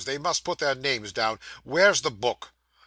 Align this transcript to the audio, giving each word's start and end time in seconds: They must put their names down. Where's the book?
They 0.03 0.17
must 0.17 0.43
put 0.43 0.57
their 0.57 0.73
names 0.73 1.13
down. 1.13 1.39
Where's 1.63 2.01
the 2.01 2.09
book? 2.09 2.53